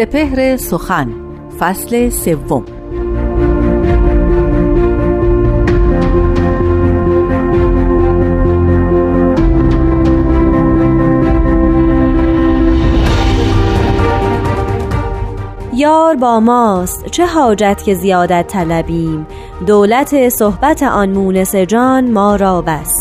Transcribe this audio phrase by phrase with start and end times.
[0.00, 1.08] سپهر سخن
[1.58, 2.64] فصل سوم.
[15.74, 19.26] یار با ماست چه حاجت که زیادت طلبیم؟
[19.66, 22.99] دولت صحبت آن مونس جان ما را بس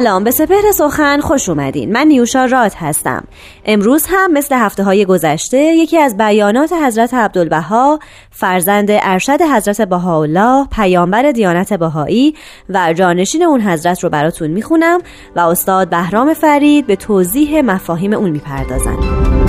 [0.00, 0.24] سلام.
[0.24, 1.92] به سپهر سخن خوش اومدین.
[1.92, 3.24] من نیوشا راد هستم.
[3.64, 7.98] امروز هم مثل هفته های گذشته یکی از بیانات حضرت عبدالبها
[8.30, 12.34] فرزند ارشد حضرت بهاءالله پیامبر دیانت بهایی
[12.68, 15.00] و جانشین اون حضرت رو براتون می‌خونم
[15.36, 19.43] و استاد بهرام فرید به توضیح مفاهیم اون می‌پردازند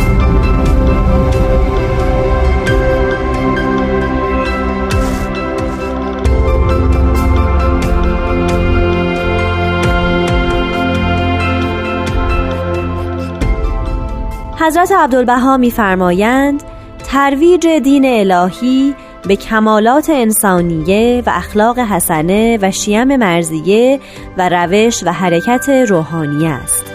[14.66, 16.63] حضرت عبدالبها میفرمایند
[17.08, 18.95] ترویج دین الهی
[19.27, 23.99] به کمالات انسانیه و اخلاق حسنه و شیم مرزیه
[24.38, 26.94] و روش و حرکت روحانی است.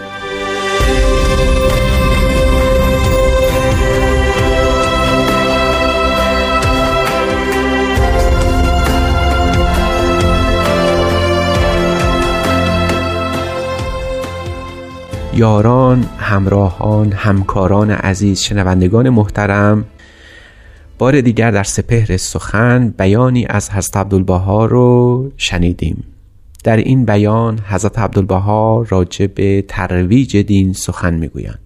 [15.41, 19.85] یاران همراهان همکاران عزیز شنوندگان محترم.
[20.97, 26.03] بار دیگر در سپهر سخن بیانی از حضرت عبدالبها رو شنیدیم.
[26.63, 31.59] در این بیان حضرت عبدالبها راجع به ترویج دین سخن می‌گویند.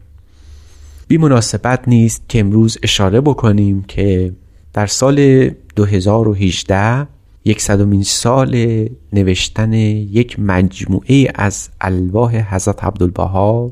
[1.07, 4.33] بی مناسبت نیست که امروز اشاره بکنیم که
[4.73, 7.07] در سال 2018
[7.45, 13.71] یکصدمین سال نوشتن یک مجموعه از الواح حضرت عبدالبها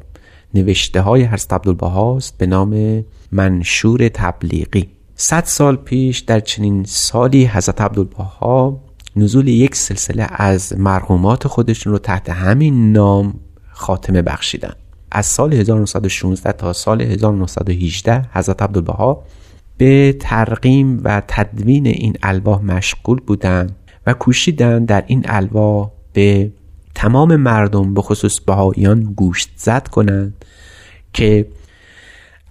[0.53, 4.89] نوشته های حضرت عبدالبها است به نام منشور تبلیغی.
[5.15, 8.81] صد سال پیش در چنین سالی حضرت عبدالبها
[9.15, 13.33] نزول یک سلسله از مرحومات خودشون رو تحت همین نام
[13.71, 14.73] خاتمه بخشیدن.
[15.11, 19.23] از سال 1916 تا سال 1918 حضرت عبدالبها
[19.77, 23.75] به ترقیم و تدوین این الواح مشغول بودند
[24.07, 26.51] و کوشیدند در این الواح به
[26.95, 30.45] تمام مردم به خصوص بهاییان گوشت زد کنند
[31.13, 31.47] که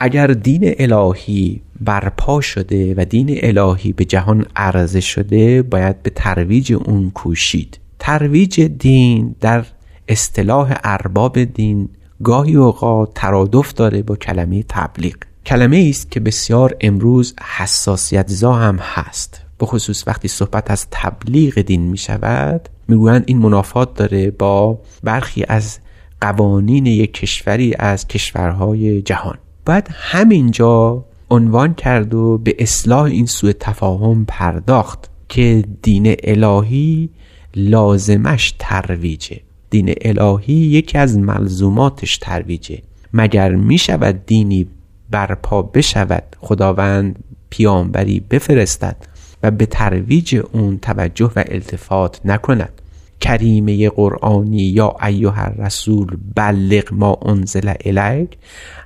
[0.01, 6.73] اگر دین الهی برپا شده و دین الهی به جهان عرضه شده باید به ترویج
[6.73, 7.79] اون کوشید.
[7.99, 9.65] ترویج دین در
[10.09, 11.89] اصطلاح ارباب دین
[12.25, 15.15] گاهی اوقات ترادف داره با کلمه تبلیغ.
[15.47, 19.41] کلمه است که بسیار امروز حساسیت زا هم هست.
[19.59, 25.45] به خصوص وقتی صحبت از تبلیغ دین می شود می‌گویند این منافات داره با برخی
[25.49, 25.79] از
[26.21, 29.39] قوانین یک کشوری از کشورهای جهان.
[29.67, 37.11] باید همینجا عنوان کرد و به اصلاح این سوء تفاهم پرداخت که دین الهی
[37.55, 39.41] لازمش ترویجه.
[39.71, 42.83] دین الهی یکی از ملزوماتش ترویجه.
[43.13, 44.67] مگر می شود دینی
[45.13, 48.97] برپا بشود خداوند پیامبری بفرستد
[49.43, 52.83] و به ترویج اون توجه و التفات نکند.
[53.23, 58.37] کریمه قرآنی یا ایها رسول بلغ ما انزل الیک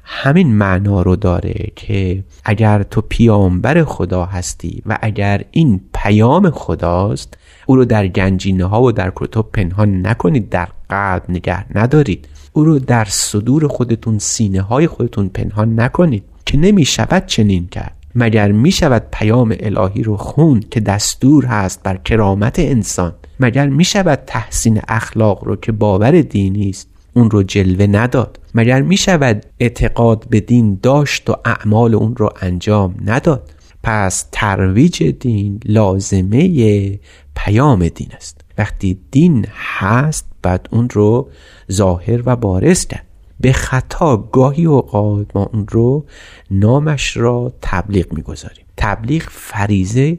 [0.05, 7.39] همین معنا رو داره که اگر تو پیامبر خدا هستی و اگر این پیام خداست
[7.67, 12.29] او رو در گنجینه ها و در کتب پنهان نکنید در قلب نگه ندارید.
[12.57, 17.97] او رو در صدور خودتون سینه های خودتون پنهان نکنید که نمی شود چنین کرد.
[18.15, 23.85] مگر می شود پیام الهی رو خون که دستور هست بر کرامت انسان؟ مگر می
[23.85, 29.47] شود تحسین اخلاق رو که باور دینی است اون رو جلوه نداد؟ مگر می شود
[29.61, 33.51] اعتقاد به دین داشت و اعمال اون رو انجام نداد؟
[33.83, 36.99] پس ترویج دین لازمه
[37.35, 38.46] پیام دین است.
[38.59, 39.47] وقتی دین
[39.79, 41.31] هست بعد اون رو
[41.73, 43.07] ظاهر و بارز کرد.
[43.41, 46.07] به خطا گاهی اوقات ما اون رو
[46.51, 48.65] نامش را تبلیغ می‌گذاریم.
[48.77, 50.19] تبلیغ فریزه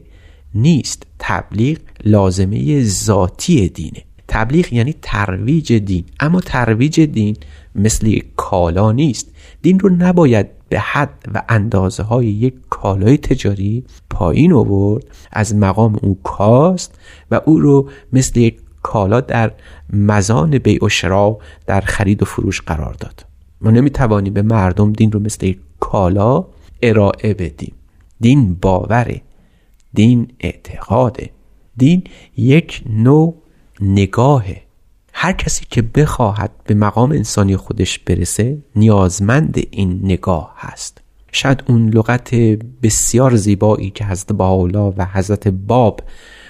[0.56, 1.04] نیست.
[1.20, 4.04] تبلیغ لازمه ذاتی دینه.
[4.38, 6.06] تبلیغ یعنی ترویج دین.
[6.20, 7.38] اما ترویج دین
[7.76, 9.32] مثل کالا نیست.
[9.62, 15.04] دین رو نباید به حد و اندازه های یک کالای تجاری پایین آورد.
[15.32, 17.00] از مقام او کاست
[17.32, 19.52] و او رو مثل یک کالا در
[19.94, 23.26] مزان بیع و شرا در خرید و فروش قرار داد.
[23.62, 26.46] ما نمی‌توانیم به مردم دین رو مثل یک کالا
[26.82, 27.74] ارائه بدیم.
[28.20, 29.22] دین باوره.
[29.94, 31.30] دین اعتقاده.
[31.78, 32.04] دین
[32.38, 33.36] یک نوع
[33.82, 34.62] نگاهه
[35.14, 41.02] هر کسی که بخواهد به مقام انسانی خودش برسه نیازمند این نگاه هست.
[41.32, 42.36] شاید اون لغت
[42.84, 46.02] بسیار زیبایی که حضرت باولا و حضرت باب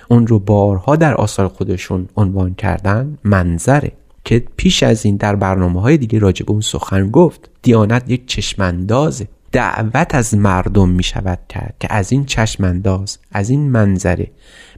[0.10, 3.92] اون رو بارها در آثار خودشون عنوان کردن منظره
[4.26, 7.50] که پیش از این در برنامه های دیگه راجع اون سخن گفت.
[7.62, 9.28] دیانت یک چشماندازه.
[9.52, 14.32] دعوت از مردم می شود کرد که از این چشمانداز از این منظره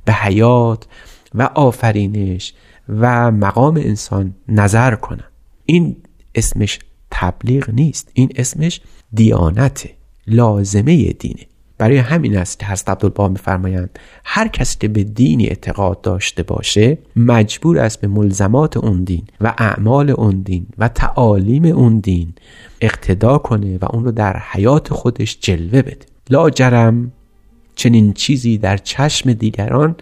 [0.06, 0.86] به حیات
[1.36, 2.54] و آفرینش
[2.90, 5.24] و مقام انسان نظر کنن
[5.66, 5.96] این
[6.36, 6.80] اسمش
[7.12, 8.12] تبلیغ نیست.
[8.14, 8.82] این اسمش
[9.14, 9.90] دیانته
[10.28, 11.46] لازمه دینه.
[11.78, 16.98] برای همین است که حضرت عبدالبها میفرمایند هر کسی که به دینی اعتقاد داشته باشه
[17.16, 22.34] مجبور است به ملزمات اون دین و اعمال اون دین و تعالیم اون دین
[22.82, 26.06] اقتدا کنه و اون رو در حیات خودش جلوه بده.
[26.30, 27.12] لاجرم
[27.76, 29.96] چنین چیزی در چشم دیگران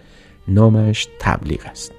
[0.48, 1.92] نامش تبلیغ است.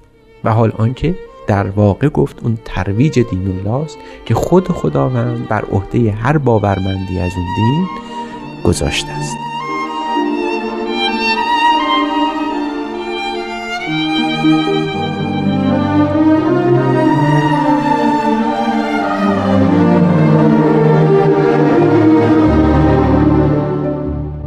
[0.43, 1.15] و حال آنکه
[1.47, 7.19] در واقع گفت اون ترویج دین الله است که خود خداوند بر عهده هر باورمندی
[7.19, 7.87] از اون دین
[8.63, 9.35] گذاشته است.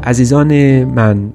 [0.04, 1.32] عزیزان من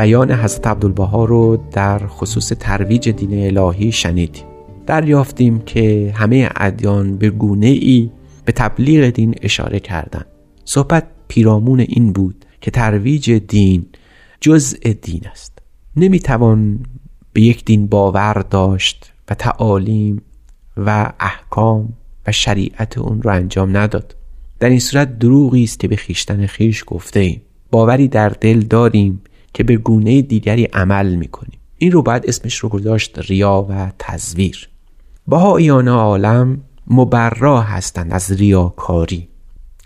[0.00, 4.44] بیان حضرت عبدالبها رو در خصوص ترویج دین الهی شنیدیم.
[4.86, 8.10] دریافتیم که همه ادیان به گونه ای
[8.44, 10.26] به تبلیغ دین اشاره کردند.
[10.64, 13.86] صحبت پیرامون این بود که ترویج دین
[14.40, 15.58] جزء دین است.
[15.96, 16.78] نمی‌توان
[17.32, 20.22] به یک دین باور داشت و تعالیم
[20.76, 21.92] و احکام
[22.26, 24.16] و شریعت اون رو انجام نداد.
[24.60, 29.22] در این صورت دروغی است که به خیشتن خیش گفته ایم باوری در دل داریم
[29.54, 31.60] که به گونه دیگری عمل می‌کنیم.
[31.78, 34.68] این رو باید اسمش رو گذاشت ریا و تزویر.
[35.28, 39.28] بهاییان عالم مبرا هستند از ریاکاری.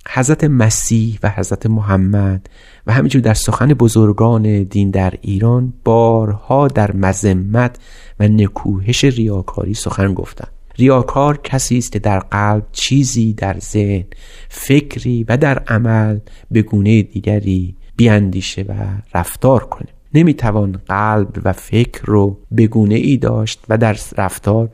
[0.09, 2.49] حضرت مسیح و حضرت محمد
[2.87, 7.79] و همینجور در سخن بزرگان دین در ایران بارها در مذمت
[8.21, 10.51] و نکوهش ریاکاری سخن گفتند.
[10.79, 14.05] ریاکار کسی است که در قلب چیزی در ذهن
[14.49, 16.19] فکری و در عمل
[16.51, 18.73] به گونه دیگری بیاندیشه و
[19.15, 19.89] رفتار کنه.
[20.15, 24.69] نمی‌توان قلب و فکر رو به گونه ای داشت و در رفتار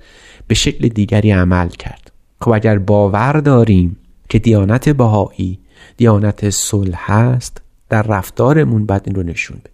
[0.47, 2.13] به شکل دیگری عمل کرد.
[2.41, 3.97] خب اگر باور داریم
[4.29, 5.59] که دیانت بهایی
[5.97, 9.71] دیانت صلح است در رفتارمون باید این رو نشون بده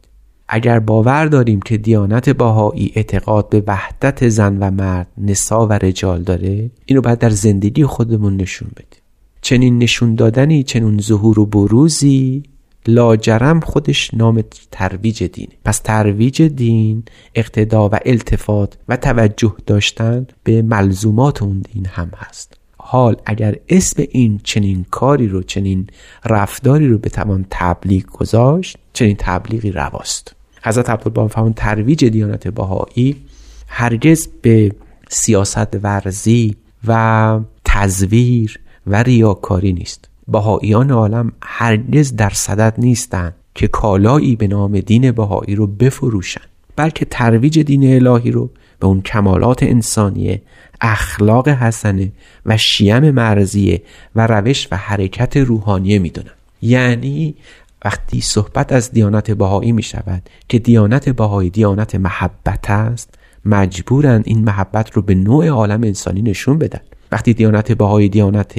[0.48, 6.22] اگر باور داریم که دیانت باهایی اعتقاد به وحدت زن و مرد نسا و رجال
[6.22, 8.96] داره اینو باید در زندگی خودمون نشون بده
[9.40, 12.42] چنین نشون دادنی چنین ظهور و بروزی
[12.88, 17.02] لاجرم خودش نام ترویج دینه پس ترویج دین
[17.34, 22.56] اقتدا و التفات و توجه داشتن به ملزومات اون دین هم هست.
[22.78, 25.86] حال اگر اسم این چنین کاری رو چنین
[26.24, 30.34] رفتاری رو بتوان تبلیغ گذاشت چنین تبلیغی رواست.
[30.62, 33.16] حضرت عبدالبها فرمون ترویج دیانت بهایی
[33.66, 34.72] هرگز به
[35.08, 40.08] سیاست ورزی و تزویر و ریاکاری نیست.
[40.28, 47.04] بهاییان عالم هرگز در صدد نیستند که کالایی به نام دین بهایی رو بفروشند بلکه
[47.04, 50.42] ترویج دین الهی رو به اون کمالات انسانیه
[50.80, 52.12] اخلاق حسنه
[52.46, 53.82] و شیم مرزیه
[54.16, 56.30] و روش و حرکت روحانیه می‌دونن.
[56.62, 57.34] یعنی
[57.84, 63.14] وقتی صحبت از دیانت بهایی می شود که دیانت بهایی دیانت محبت است
[63.44, 66.80] مجبورند این محبت رو به نوع عالم انسانی نشون بدن.
[67.12, 68.54] وقتی دیانت بهایی دیانت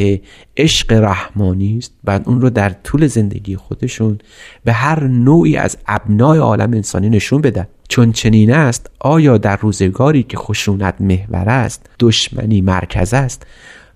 [0.57, 4.17] عشق رحمانی است بعد اون رو در طول زندگی خودشون
[4.63, 7.67] به هر نوعی از ابنای عالم انسانی نشون بدن.
[7.89, 13.45] چون چنین است آیا در روزگاری که خشونت محور است دشمنی مرکز است؟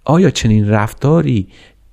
[0.06, 1.48] آیا چنین رفتاری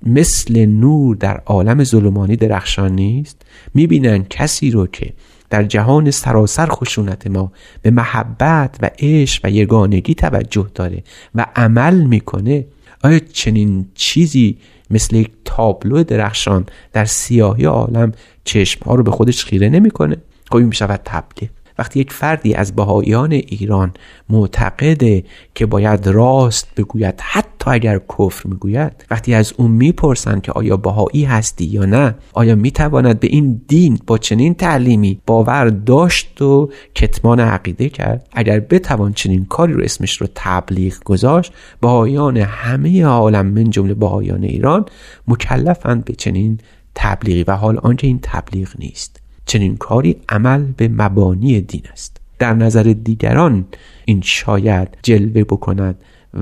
[0.05, 3.41] مثل نور در عالم ظلمانی درخشان نیست؟
[3.73, 5.13] می‌بینن کسی رو که
[5.49, 7.51] در جهان سراسر خشونت ما
[7.81, 11.03] به محبت و عشق و یگانگی توجه داره
[11.35, 12.65] و عمل می‌کنه.
[13.03, 14.57] آیا چنین چیزی
[14.89, 18.11] مثل یک تابلو درخشان در سیاهی عالم
[18.43, 20.17] چشم ها رو به خودش خیره نمی‌کنه؟
[20.49, 21.49] خب این می‌شود تبلیغ.
[21.79, 23.91] وقتی یک فردی از بهاییان ایران
[24.29, 25.23] معتقده
[25.55, 31.23] که باید راست بگوید حتی اگر کفر می‌گوید وقتی از اون می‌پرسند که آیا بهایی
[31.23, 37.39] هستی یا نه آیا می‌تواند به این دین با چنین تعلیمی باور داشت و کتمان
[37.39, 43.69] عقیده کرد؟ اگر بتوان چنین کاری رو اسمش رو تبلیغ گذاشت بهاییان همه عالم من
[43.69, 44.85] جمله بهاییان ایران
[45.27, 46.59] مکلفند به چنین
[46.95, 49.21] تبلیغی و حال آنکه این تبلیغ نیست.
[49.49, 52.17] چنین کاری عمل به مبانی دین است.
[52.39, 53.65] در نظر دیگران
[54.05, 55.95] این شاید جلوه بکند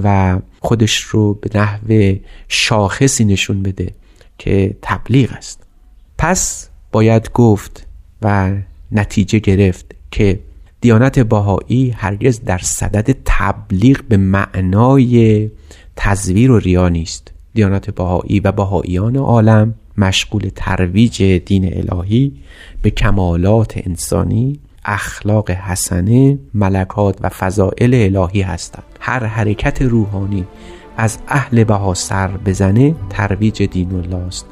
[0.03, 2.15] و خودش رو به نحو
[2.47, 3.91] شاخصی نشون بده
[4.37, 5.63] که تبلیغ است.
[6.17, 7.87] پس باید گفت
[8.21, 8.53] و
[8.91, 10.39] نتیجه گرفت که
[10.81, 15.49] دیانت باهایی هرگز در صدد تبلیغ به معنای
[15.95, 17.31] تزویر و ریا نیست.
[17.53, 22.33] دیانت باهایی و باهاییان عالم مشغول ترویج دین الهی
[22.81, 28.83] به کمالات انسانی اخلاق حسنه ملکات و فضائل الهی هستند.
[28.99, 30.45] هر حرکت روحانی
[30.97, 34.45] از اهل بها سر بزنه ترویج دین الله است.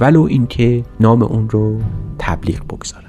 [0.00, 1.80] ولو اینکه نام اون رو
[2.18, 3.04] تبلیغ بگذارن.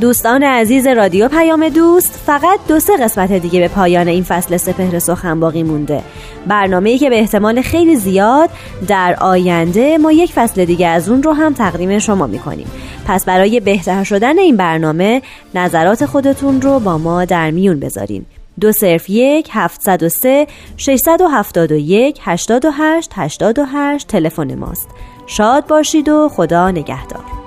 [0.00, 4.98] دوستان عزیز رادیو پیام دوست فقط دو سه قسمت دیگه به پایان این فصل سپهر
[4.98, 6.02] سخن باقی مونده.
[6.46, 8.50] برنامه که به احتمال خیلی زیاد
[8.88, 12.66] در آینده ما یک فصل دیگه از اون رو هم تقدیم شما می‌کنیم.
[13.06, 15.22] پس برای بهتر شدن این برنامه
[15.54, 18.24] نظرات خودتون رو با ما در میون بذارین.
[18.60, 20.46] دو صرف یک هفتصد و سه
[20.76, 24.88] ششصد و هفتاد و یک هشتاد و هشت هشتاد و هشت تلفن ماست.
[25.26, 27.43] شاد باشید و خدا نگهدار.